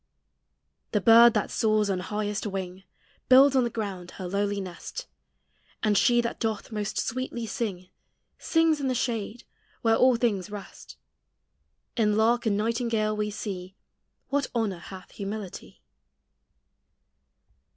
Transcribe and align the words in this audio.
The 0.93 0.99
bird 0.99 1.35
that 1.35 1.51
soars 1.51 1.87
on 1.87 1.99
highest 1.99 2.47
wing 2.47 2.85
Builds 3.29 3.55
on 3.55 3.63
the 3.63 3.69
ground 3.69 4.09
her 4.17 4.25
lowly 4.27 4.59
nest; 4.59 5.05
And 5.83 5.95
she 5.95 6.21
that 6.21 6.39
doth 6.39 6.71
most 6.71 6.97
sweetly 6.97 7.45
sing 7.45 7.89
Sings 8.39 8.79
in 8.81 8.87
the 8.87 8.95
shade, 8.95 9.43
where 9.83 9.95
all 9.95 10.15
things 10.15 10.49
rest; 10.49 10.97
In 11.95 12.17
lark 12.17 12.47
and 12.47 12.57
nightingale 12.57 13.15
we 13.15 13.29
see 13.29 13.75
What 14.29 14.47
honor 14.55 14.79
hath 14.79 15.11
humility. 15.11 15.83